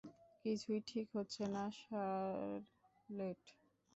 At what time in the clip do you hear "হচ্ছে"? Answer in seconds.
1.15-1.43